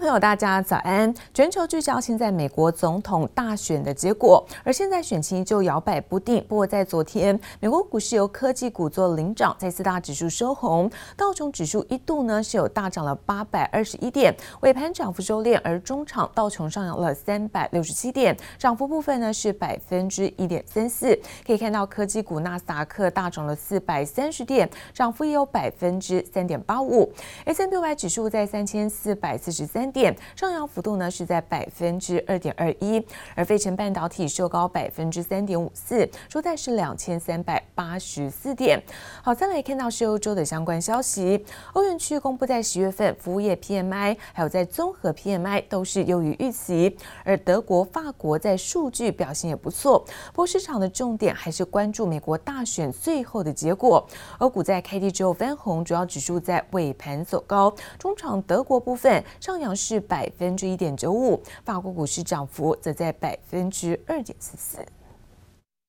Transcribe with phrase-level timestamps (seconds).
[0.00, 1.14] 朋友，大家早安！
[1.34, 6.42] 全球聚焦现在美国总统大选的结果，而现在选情就摇摆不定。
[6.48, 21.14] 不过在昨天，美国股市由科技股做领涨，在四大指数收红，道琼指数一度呢是有大涨了八百二十一点，尾盘涨幅收敛，而中场道琼上扬了三百六十七点，涨幅部分呢是百分之一点三四。
[21.46, 27.12] 可以看到科技股纳斯达克大涨了四百三十点，涨幅也有百分之三点八五。
[27.44, 29.66] S&P 500指数在三千四百四十。
[29.66, 33.04] 三点，上扬幅度呢是在百分之二点二一，
[33.34, 38.82] 而费城半导体收高百分之三点五四，收在是两千三百八十四点。
[39.22, 50.04] 好，再来看到是欧洲的相关消息，欧元区公布在十月份服务业 PMI，还有在综合 PMI 都是优于预期，而德国、法国在数据表现也不错。
[50.32, 54.06] 不过市场的重点还是关注美国大选最后的结果。
[54.38, 59.22] 欧股在开低之后翻红，主要指数在尾盘走高，中场德国部分。
[59.40, 64.84] 上扬是百分之一点九五，法国股市涨幅则在百分之二点四四。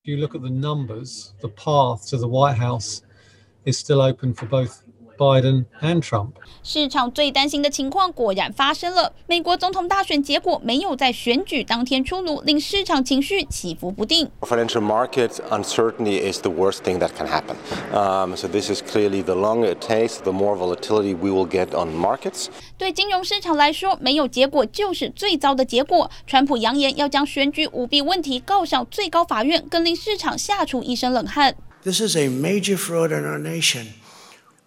[0.03, 3.01] You look at the numbers, the path to the White House
[3.65, 4.77] is still open for both.
[5.21, 6.31] Biden and Trump.
[6.63, 9.13] 市场最担心的情况果然发生了。
[9.27, 14.27] 美国总统大选结果没有在选举当天出炉，令市场情绪起伏不定。
[14.41, 17.55] Financial market uncertainty is the worst thing that can happen.
[17.93, 21.67] Um, so this is clearly the longer it takes, the more volatility we will get
[21.75, 22.47] on markets.
[22.79, 26.09] 对金融市场来说，没有结果就是最糟的结果。
[26.25, 31.55] 川普扬言要将选举舞弊问题告上最高法院，更令市场吓出一身冷汗。
[31.83, 34.00] This is a major fraud in our nation.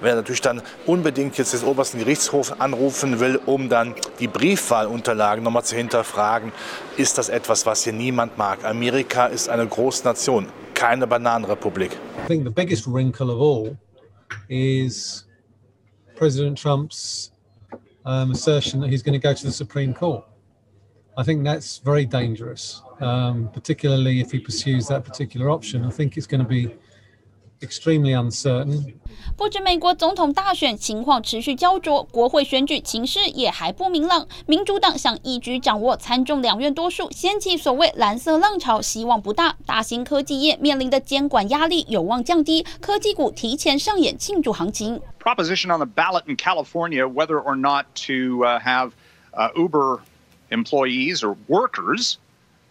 [0.00, 5.64] Wer natürlich dann unbedingt jetzt des obersten Gerichtshof anrufen will, um dann die Briefwahlunterlagen nochmal
[5.64, 6.52] zu hinterfragen,
[6.96, 8.64] ist das etwas, was hier niemand mag.
[8.64, 11.92] Amerika ist eine Großnation, keine Bananenrepublik.
[11.92, 13.76] I think the biggest wrinkle of all
[14.48, 15.26] is
[16.14, 17.32] President Trump's
[18.04, 20.24] um, assertion that he's going to go to the Supreme Court.
[21.16, 25.84] I think that's very dangerous, um, particularly if he pursues that particular option.
[25.84, 26.74] I think it's going to be
[27.63, 28.93] extremely uncertain.
[29.35, 34.27] 不止美国总统大选情况持续焦灼，国会选举情势也还不明朗。
[34.45, 39.55] 民主党想一举掌握参众两院多数，掀起所谓蓝色浪潮，希望不大。
[39.65, 45.01] 大型科技业面临的监管压力有望降低，科技股提前上演庆祝行情。
[45.21, 48.91] Proposition on the ballot in California whether or not to have
[49.55, 49.99] Uber
[50.49, 52.15] employees or workers,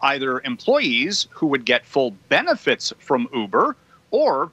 [0.01, 3.75] either employees who would get full benefits from Uber
[4.11, 4.49] or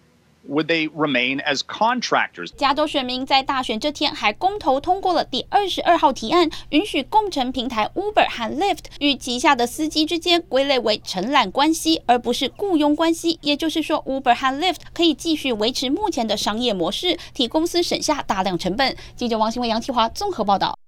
[0.50, 2.50] Would they remain as contractors？
[2.58, 13.38] 加州选民在大选这天还公投通过了第二十二号提案，允许共乘平台 Uber 和 Lyft 与旗下的司机之间归类为承揽关系，而不是雇佣关系。
[13.42, 18.98] 也就是说，Uber 和 Lyft 可以继续维持目前的商业模式，替公司省下大量成本。
[19.16, 20.81] 记者王新伟、杨启华综合报道。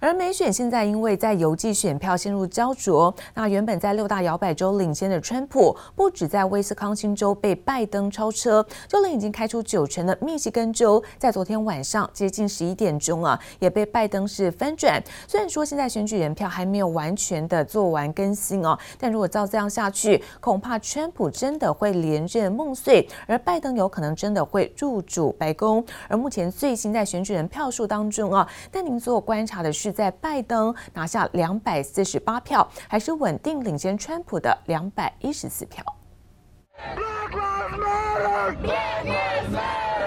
[0.00, 15.02] 而美选现在因为在邮寄选票陷入胶着，那原本在六大摇摆州领先的川普，不止在威斯康星州被拜登超车，就连已经开出九成的密西根州，在昨天晚上接近十一点钟啊，也被拜登是翻转。
[15.26, 25.84] 虽然说现在选举人票还没有完全的做完更新哦，但如果照这样下去，恐怕川普真的会连任梦碎，而拜登有可能真的会入主白宫。
[26.06, 29.87] 而目前最新在选举人票数当中啊，但您做观察的是。
[29.92, 35.84] 在拜登拿下两百四十八票，还是稳定领先川普的两百一十四票。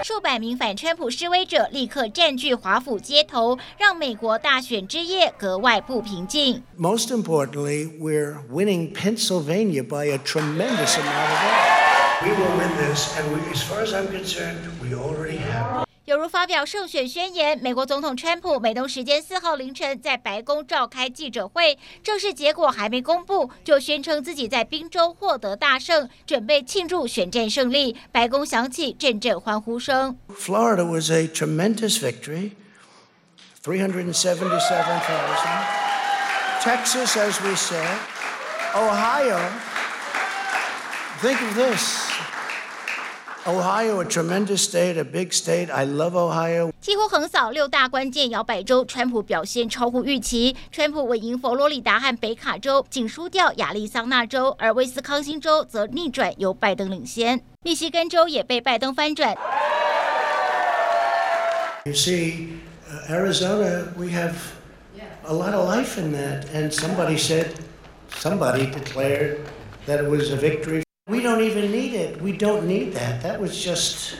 [0.02, 6.64] 数百名反川普示威者立刻占据华府街头，让美国大选之夜格外不平静。
[6.76, 11.82] Most importantly, we're winning Pennsylvania by a tremendous amount of votes.
[12.22, 15.71] We will win this, and we, as far as I'm concerned, we already have.
[16.12, 27.96] 犹如发表胜选宣言，美国总统川普美东时间四号凌晨在白宫召开记者会，正式结果还没公布，就宣称自己在宾州获得大胜，准备庆祝选战胜利。
[28.12, 30.18] 白宫响起阵阵欢呼声。
[30.28, 32.50] Florida was a tremendous victory,
[33.64, 35.64] three hundred and seventy-seven thousand.
[36.60, 37.96] Texas, as we said,
[38.74, 39.40] Ohio.
[41.22, 42.12] Think of this.
[43.45, 45.69] Ohio, a tremendous state, a big state.
[45.71, 46.73] I love Ohio.
[46.81, 50.53] 几乎横扫六大关键摇摆州，川普表现超乎预期。
[50.69, 57.41] 川普稳赢佛罗里达和北卡州，仅输掉亚利桑那州，而威斯康星州则逆转，由拜登领先。
[57.63, 59.33] 密西根州也被拜登翻转。
[61.85, 62.49] You see,
[62.91, 64.33] uh, Arizona, we have
[65.23, 66.43] a lot of life in that.
[66.53, 67.51] And somebody said,
[68.19, 69.37] somebody declared
[69.87, 70.83] that it was a victory.
[71.08, 72.22] We don't even need it.
[72.22, 73.22] We don't need that.
[73.24, 74.14] That was just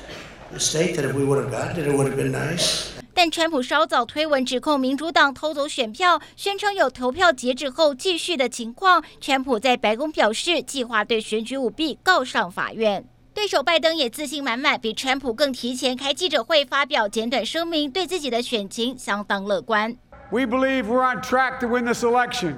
[0.52, 2.88] a state that if we would have gotten it, it would have been nice.
[3.14, 9.05] 但川普稍早推文指控民主党偷走选票，宣称有投票截止后继续的情况。
[9.20, 13.05] 川普在白宫表示，计划对选举舞弊告上法院。
[13.32, 19.96] 对手拜登也自信满满，比川普更提前开记者会发表简短声明，对自己的选情相当乐观。
[20.32, 22.56] We believe we're on track to win this election.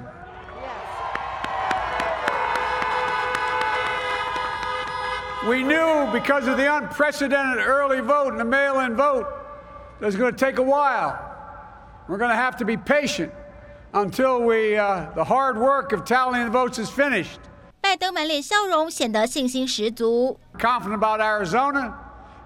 [5.48, 9.26] We knew because of the unprecedented early vote and the mail-in vote
[9.98, 11.18] that it's going to take a while.
[12.08, 13.32] We're going to have to be patient
[13.94, 17.40] until we, uh, the hard work of tallying the votes is finished.
[17.80, 20.38] 拜登满脸笑容，显得信心十足。
[20.58, 21.94] Confident about Arizona,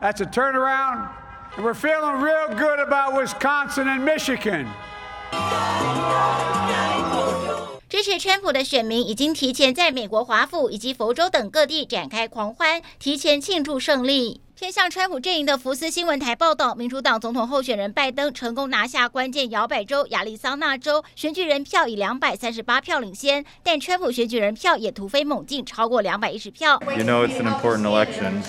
[0.01, 1.09] that's a turnaround,
[1.57, 4.69] and we're feeling real good about Wisconsin and Michigan.
[7.90, 14.42] 支持川普的选民已经提前在美国华府以及佛州等各地展开狂欢，提前庆祝胜利。
[14.56, 26.80] 偏向川普阵营的福斯新闻台报道，民主党总统候选人拜登成功拿下关键摇摆州亚利桑那州，选举人票以两百三十八票领先，但川普选举人票也突飞猛进，超过两百一十票。
[26.96, 28.44] You know it's an important election,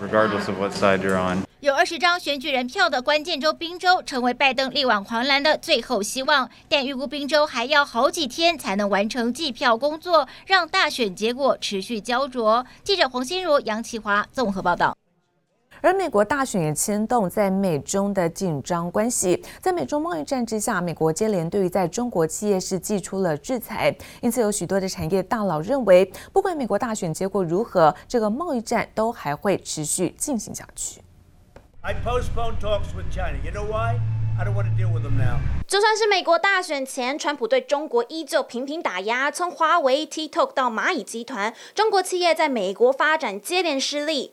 [0.00, 1.44] regardless of what side you're on.
[1.60, 6.48] 有二十张选举人票的关键州宾州，成为拜登力挽狂澜的最后希望。
[6.68, 12.64] 但预估宾州还要好几天才能完成计票工作，让大选结果持续焦灼。
[12.84, 14.96] 记者黄心如、杨启华综合报道。
[15.86, 31.00] 而美国大选也牵动在美中的紧张关系，在美中贸易战之下，美国接连对于在中国企业是祭出了制裁，因此有许多的产业大佬认为，不管美国大选结果如何，这个贸易战都还会持续进行下去。
[35.68, 44.32] 就算是美国大选前，川普对中国依旧频频打压，从华为、TikTok 到蚂蚁集团，中国企业在美国发展接连失利。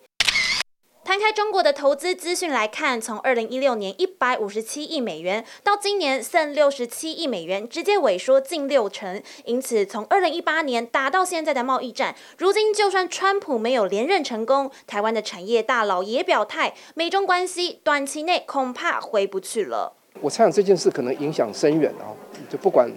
[1.06, 9.22] 摊开中国的投资资讯来看，从二零一六年一百五十七亿美元到今年剩六十七亿美元，直接萎缩近六成。
[9.44, 19.92] 因此，从二零一八年打到现在的贸易战，如今就算川普没有连任成功，台湾的产业大佬也表态，美中关系短期内恐怕回不去了。
[20.22, 22.16] 我猜想这件事可能影响深远啊，
[22.50, 22.90] 就不管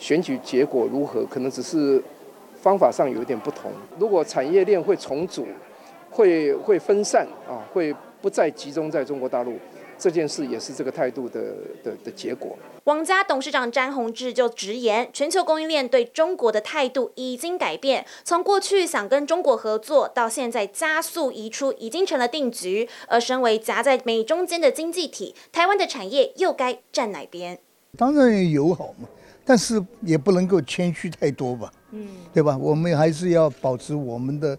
[0.00, 2.02] 选举结果如何，可能只是
[2.60, 3.70] 方法上有一点不同。
[4.00, 5.46] 如果产业链会重组。
[6.12, 9.54] 会会分散啊，会不再集中在中国大陆，
[9.98, 11.40] 这件事也是这个态度的
[11.82, 12.56] 的的结果。
[12.84, 22.88] 网家董事长詹宏志就直言，全球供应链对中国的态度已经改变，从过去想跟中国合作，到现在加速移出，已经成了定局。
[23.06, 27.58] 而身为夹在美中间的经济体，台湾的产业又该站哪边？
[27.96, 29.08] 当然友好嘛，
[29.44, 32.58] 但是也不能够谦虚太多吧，嗯，对吧？
[32.58, 34.58] 我们还是要保持我们的。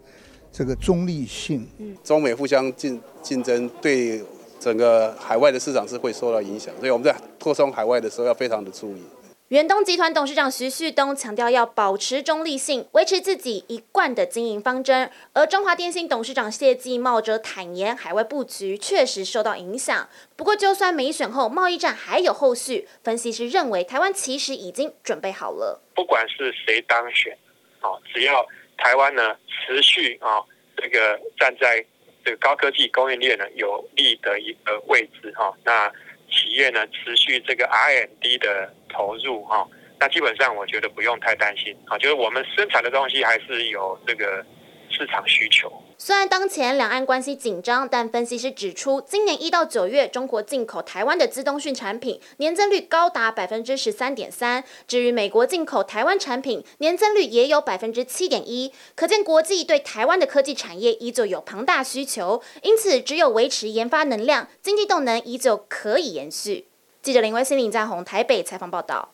[0.54, 1.68] 这个中立性，
[2.04, 4.24] 中美互相竞竞争，对
[4.60, 9.02] 整个海外的市场是会受到影响，所以我们在扩充海外的时候要非常的注意。
[9.50, 15.10] 远东集团董事长徐旭东强调要保持中立性，维持自己一贯的经营方针。
[15.34, 20.08] 而中华电信董事长谢继茂则坦言，海外布局确实受到影响。
[20.36, 25.82] 不过，就算没选后，贸易战还有后续，分析师认为台湾其实已经准备好了。
[25.96, 27.36] 不管是谁当选，
[27.82, 28.46] 哦，只要。
[28.84, 30.44] 台湾呢，持续啊、
[30.76, 31.84] 这个站在
[32.26, 35.90] 这个高科技供应链呢有利的一个位置哈、那
[36.30, 39.66] 企业呢持续这个 R&D 的投入哈、
[40.00, 44.46] 那基本上我觉得不用太担心啊，就是我们生产的东西还是有这个。
[44.94, 45.72] 市场需求。
[45.98, 54.64] 虽然当前两岸关系紧张，但分析师指出，今年一到九月，中国进口台湾的资通讯产品年增率高达百分之十三点三。
[54.88, 58.72] 至于美国进口台湾产品，年增率也有百分之七点一。
[58.96, 66.68] 可见国际对台湾的科技产业依旧有庞大需求，因此只有维持研发能量，经济动能依旧可以延续。
[67.02, 69.13] 记者林威信、林在宏台北采访报道。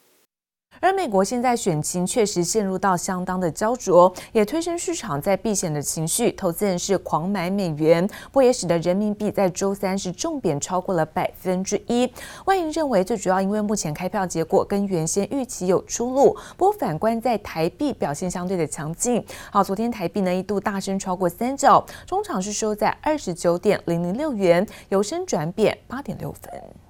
[0.79, 12.12] 而美国现在选情确实陷入到相当的焦灼，也推升市场在避险的情绪，投资人是狂买美元，不也使得人民币在周三是重贬超过了百分之一。
[12.45, 16.36] 外银认为，最主要因为目前开票结果跟原先预期有出入。
[16.57, 26.88] 不过反观在台币表现相对的强劲，好，昨天台币呢一度大升超过三角，中场是收在二十九点零零六元，由升转贬八点六分。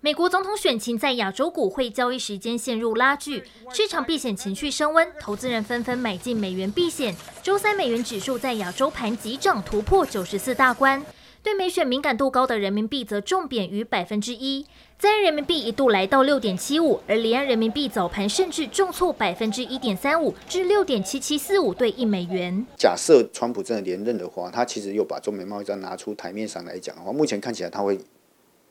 [0.00, 7.12] 美国总统选情在亚洲股会交易时间陷入拉锯，市场避险情绪升温，投资人纷纷买进美元避险。
[7.42, 11.04] 周三美元指数在亚洲盘急涨，突破九十四大关。
[11.42, 14.64] 对美选敏感度高的人民币则重贬逾百分之一，
[14.96, 22.64] 在岸人民币一度来到六点七五，而离岸人民币早盘甚至重挫百分之一点三五，至六点七七四五对一美元。
[22.76, 27.98] 假设川普真的连任的话，他其实又把中美贸易战拿出台面上来讲的话，目前看起来他会。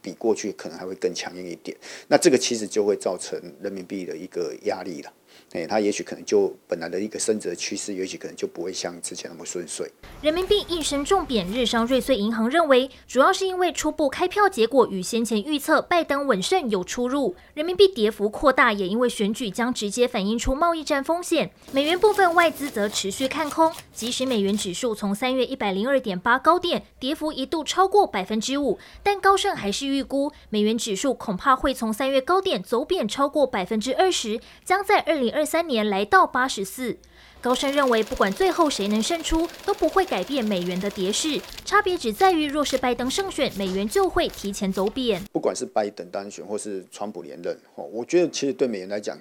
[0.02, 1.78] 比过去可能还会更强硬一点，
[2.08, 5.14] 那这个其实就会造成人民币的一个压力了。
[5.58, 9.92] 哎，它也许可能就本来的一个升值的趋势，也许可能就不会像之前那么顺遂。
[10.22, 17.36] 人民币应声重贬，日商瑞穗银行认为，主要是因为初步开票结果与先前预测拜登稳胜有出入。
[17.56, 21.50] 人民币跌幅扩大，也因为选举将直接反映出贸易战风险。
[21.72, 36.98] 美元部分外资则持续看空，即使美元指数从三月一百零二点八高点跌幅一度超过百分之五，但高盛还是预估美元指数恐怕会从三月高点走贬超过百分之二十，将在二零二三年来到八十四。
[37.40, 41.40] 高盛认为，不管最后谁能胜出，都不会改变美元的跌势。
[41.64, 45.24] 差别只在于，若是拜登胜选，美元就会提前走贬。
[45.32, 49.18] 不管是拜登当选，或是川普连任，我觉得其实对美元来讲。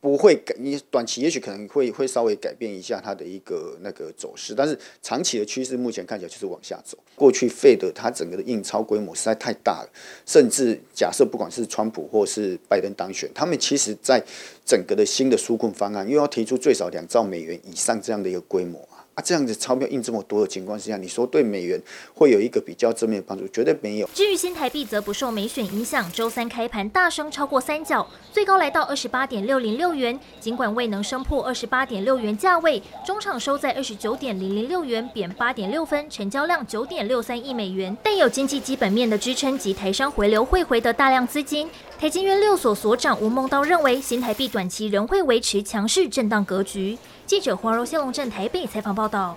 [0.00, 6.96] 不会改，你短期也许可能会会稍微改变一下它的一个那个走势，但是长期的趋势目前看起来就是往下走。
[7.14, 9.90] 过去 Fed 它整个的印钞规模实在太大了，
[10.24, 14.22] 甚至假设不管是川普或是拜登当选，他们其实在
[14.64, 18.88] 整个的新的纾困方案又要提出最少两兆美元以上这样的一个规模。
[19.20, 21.80] 这样子钞票印这么多的情况之下，你说对美元
[22.14, 23.46] 会有一个比较正面的帮助？
[23.48, 24.08] 绝对没有。
[24.14, 30.18] 至于新台币则不受美选影响，周三开盘大升超过三角，最高来到二十八点六零六元。
[30.38, 37.96] 尽管未能升破二十八点六元价位，中场收在二十九点零零六元，贬八点六分，成交量九点六三亿美元。
[38.02, 46.96] 但有经济基本面的支撑及台商回流汇回的大量资金，台金院六所所长吴孟道认为，新台币短期仍会维持强势震荡格局。
[47.30, 49.36] 记者黄柔仙龙镇台北采访报道。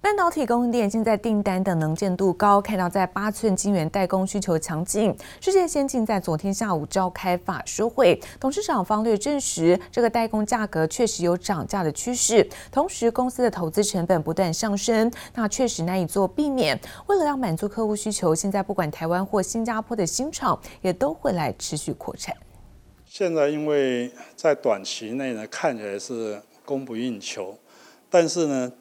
[0.00, 5.16] 半导体供应链现在订单的能见度高，看到在八寸晶圆代工需求强劲。
[5.40, 16.76] 世界先进在昨天下午召开法说会，董事长方略证实，这个代工价格确实有涨价的趋势，同时公司的投资成本不断上升，那确实难以做避免。
[17.06, 22.34] 为了要满足客户需求，现在不管台湾或新加坡的新厂也都会来持续扩产。
[23.06, 26.42] 现在因为在短期内呢，看起来是。
[26.72, 27.58] 供不应求，
[28.08, 28.72] 但是呢，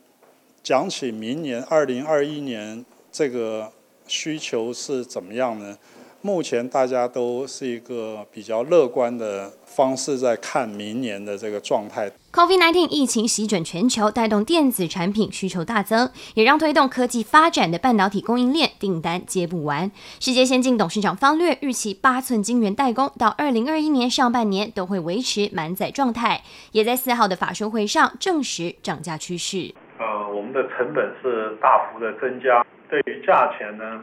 [0.63, 3.69] 讲起明年二零二一年这个
[4.07, 5.77] 需求是怎么样呢？
[6.23, 12.11] 目前大家都是一个比较乐观的方式在看明年的这个状态。
[12.31, 19.91] COVID-19 疫情席卷全球，带动电子产品需求大增，也让推动科技发展的半导体供应链订单接不完。
[20.19, 29.73] 世界先进董事长方略预期八寸晶圆代工到二零二一年上半年都会维持满载状态，也在四号的法说会上证实涨价趋势。
[29.97, 34.01] 呃，我们的成本是大幅的增加，对于价钱呢？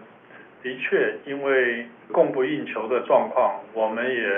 [0.63, 4.29] 的确，因为供不应求的状况，我们也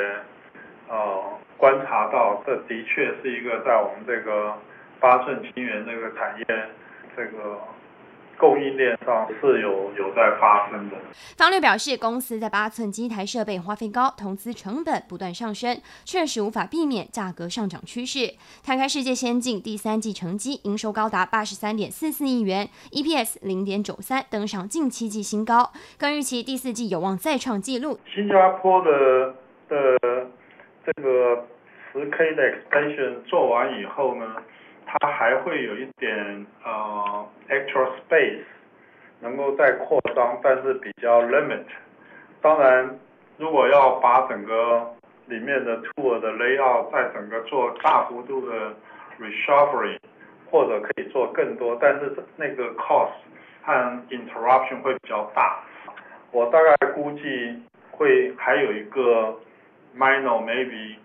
[0.89, 1.23] 呃
[1.57, 4.55] 观察到，这的确是一个在我们这个
[4.99, 6.47] 八寸晶圆这个产业
[7.17, 7.59] 这个。
[8.41, 10.97] 供应链上是有有在发生的。
[11.37, 18.35] 方略表示，公司在八寸机台设备花费高，投资成本不断上升，确实无法避免价格上涨趋势。
[18.65, 25.71] 摊开世界先进第三季成绩，营收高达八十三点四四亿元，EPS 零点九三，登上近七季新高。
[25.99, 28.01] 更预期第四季有望再创纪录。
[28.15, 29.35] 新加坡的
[29.69, 29.99] 的
[30.87, 31.47] 这个
[31.93, 34.25] 十 K 的 expansion 做完以后呢，
[34.93, 38.43] 它还会有一点呃 extra space
[39.21, 41.63] 能够再扩张，但是比较 limit。
[42.43, 42.99] 当然，
[43.39, 44.93] 如果要把整个
[45.27, 48.75] 里面的 tool 的 layout 再整个做大幅度的
[49.21, 50.01] reshuffling，
[50.51, 53.13] 或者可以做更多，但是那个 cost
[53.63, 53.73] 和
[54.09, 55.63] interruption 会比较大。
[56.33, 59.39] 我大概估计会还有一个
[59.97, 60.97] minor maybe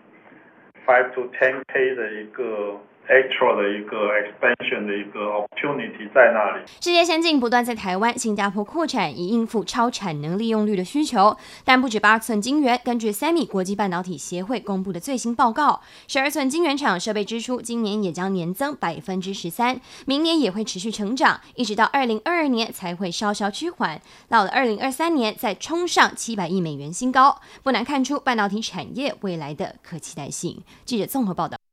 [0.88, 2.80] five to ten K 的一个。
[3.08, 6.64] Actual 的一个 expansion 的一个 opportunity 在那里。
[6.82, 11.36] 世界先进不断在台湾、新加坡扩产，以应付超产能利用率的需求。
[11.64, 27.40] 但不止八寸晶圆，根据 SEMI 国际半导体协会公布的最新报告，十二寸晶圆厂设备支出今年也将年增百分之十三，明年也会持续成长，一直到二零二二年才会稍稍趋缓，到了二零二三年再冲上七百亿美元新高。
[27.64, 30.62] 不难看出半导体产业未来的可期待性。
[30.84, 31.65] 记者综合报道。